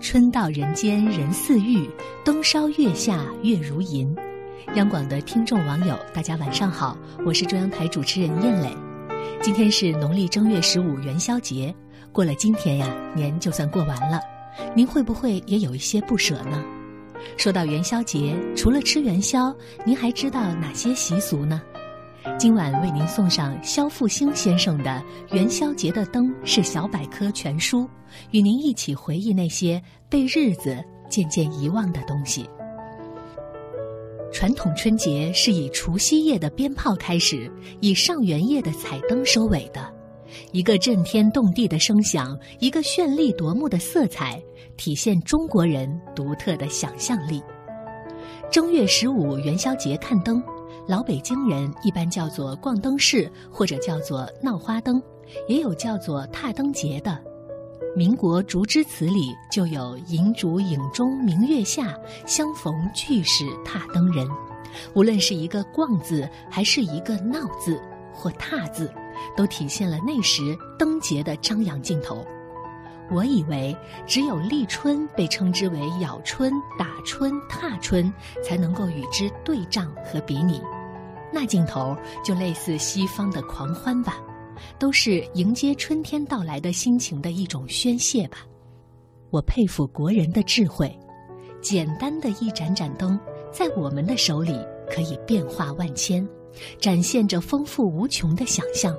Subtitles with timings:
[0.00, 1.88] 春到人间人似玉，
[2.24, 4.16] 冬烧月下月如银。
[4.74, 8.74] 央广的听众网友，大家晚上好，我是中央台主持人燕磊。
[9.42, 11.74] 今天是农历正月十五元宵节，
[12.12, 14.18] 过了今天呀，年就算过完了。
[14.74, 16.64] 您会不会也有一些不舍呢？
[17.36, 19.54] 说到元宵节，除了吃元宵，
[19.84, 21.60] 您还知道哪些习俗呢？
[22.38, 25.02] 今晚为您送上肖复兴先生的
[25.34, 27.88] 《元宵节的灯》是小百科全书，
[28.30, 30.76] 与您一起回忆那些被日子
[31.08, 32.48] 渐渐遗忘的东西。
[34.32, 39.92] 传统春节是以除夕夜的鞭炮开始，以上元夜的彩灯收尾的。
[40.52, 44.40] 一个震天动地的声响，一个绚丽夺目的色彩，
[44.76, 47.42] 体现中国人独特的想象力。
[48.50, 50.42] 正月十五元宵节看灯。
[50.86, 55.02] 老北京人一般叫做逛灯市，或者叫做闹花灯，
[55.48, 57.18] 也有叫做踏灯节的。
[57.96, 64.26] 民国竹枝词里就有“银烛影中明月下，相逢俱是踏灯人”。
[64.94, 67.80] 无论是一个“逛”字，还是一个“闹”字
[68.14, 68.88] 或“踏”字，
[69.36, 72.24] 都体现了那时灯节的张扬劲头。
[73.10, 80.60] 我以为只有立春被称之为咬春、打春、踏春，才能够与之对仗和比拟。
[81.32, 84.16] 那镜头就类似西方的狂欢吧，
[84.78, 88.38] 都是迎接春天到来的心情的一种宣泄吧。
[89.30, 90.96] 我佩服国人的智慧，
[91.60, 93.18] 简单的一盏盏灯，
[93.52, 94.54] 在我们的手里
[94.88, 96.26] 可以变化万千，
[96.80, 98.96] 展现着丰富无穷的想象。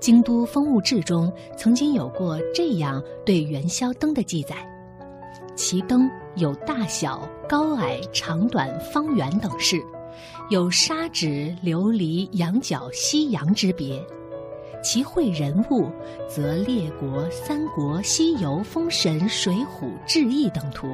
[0.00, 4.56] 京都风物志中曾经有过这样对元宵灯的记载：
[5.54, 9.76] 其灯有大小、高矮、长短、方圆等式。
[10.50, 14.04] 有砂纸、琉璃、羊角、西洋之别，
[14.82, 15.90] 其绘人物
[16.26, 20.86] 则列国、三国、西游、封神、水浒、志异等图；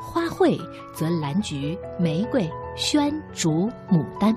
[0.00, 0.58] 花卉
[0.94, 4.32] 则兰菊、玫瑰、宣竹、牡丹；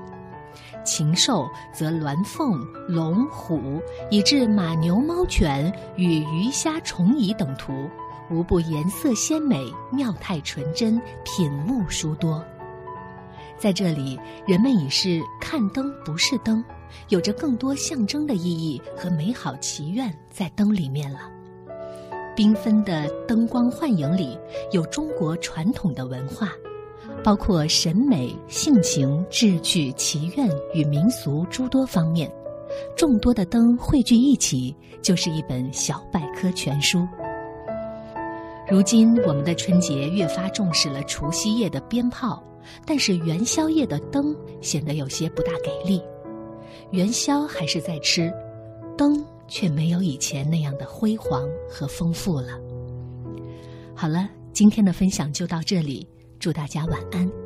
[0.84, 7.90] 禽兽则鸾凤、龙虎，以至马牛猫犬与鱼虾虫蚁等图，
[8.30, 12.44] 无不颜色鲜美、妙态纯真、品目殊多。
[13.58, 16.64] 在这里，人们已是看灯不是灯，
[17.08, 21.20] 有着更多象征的意义和美好祈愿在灯里面了。
[22.36, 24.38] 缤纷的灯光幻影里，
[24.74, 26.50] 有中国传统的文化，
[27.26, 32.32] 包括审美、性情、志趣、祈愿与民俗诸多方面。
[32.96, 37.00] 众多的灯汇聚一起，就是一本小百科全书。
[38.70, 42.44] 如今，我们的春节越发重视了除夕夜的鞭炮。
[42.86, 46.02] 但是元宵夜的灯显得有些不大给力，
[46.92, 48.32] 元宵还是在吃，
[48.98, 52.60] 灯却没有以前那样的辉煌和丰富了。
[53.96, 56.08] 好了，今天的分享就到这里，
[56.40, 57.45] 祝大家晚安。